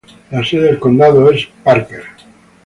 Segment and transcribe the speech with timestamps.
[0.31, 2.03] La sede del condado es Parker.